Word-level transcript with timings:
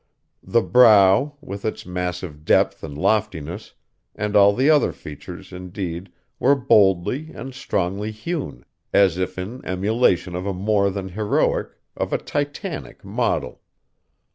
The 0.41 0.63
brow, 0.63 1.35
with 1.41 1.63
its 1.63 1.85
massive 1.85 2.43
depth 2.43 2.83
and 2.83 2.97
loftiness, 2.97 3.75
and 4.15 4.35
all 4.35 4.51
the 4.55 4.67
other 4.67 4.91
features, 4.93 5.53
indeed, 5.53 6.11
were 6.39 6.55
boldly 6.55 7.29
and 7.35 7.53
strongly 7.53 8.09
hewn, 8.09 8.65
as 8.91 9.19
if 9.19 9.37
in 9.37 9.63
emulation 9.63 10.33
of 10.35 10.47
a 10.47 10.55
more 10.55 10.89
than 10.89 11.09
heroic, 11.09 11.69
of 11.95 12.13
a 12.13 12.17
Titanic 12.17 13.05
model. 13.05 13.61